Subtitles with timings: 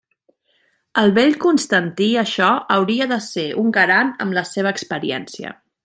[1.01, 5.55] El vell Constantí això hauria de ser un garant amb la seva experiència.